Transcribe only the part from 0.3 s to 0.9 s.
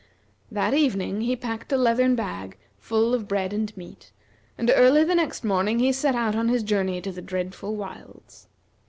That